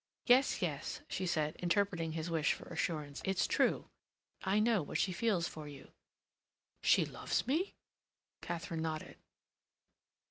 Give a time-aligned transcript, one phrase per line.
[0.25, 3.85] "Yes, yes," she said, interpreting his wish for assurance, "it's true.
[4.41, 5.91] I know what she feels for you."
[6.81, 7.75] "She loves me?"
[8.41, 9.17] Katharine nodded.